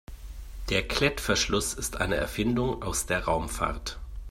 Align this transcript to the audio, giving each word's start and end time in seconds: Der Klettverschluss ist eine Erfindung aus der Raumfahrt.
Der 0.71 0.87
Klettverschluss 0.87 1.75
ist 1.75 1.97
eine 1.97 2.15
Erfindung 2.15 2.81
aus 2.83 3.05
der 3.05 3.25
Raumfahrt. 3.25 3.99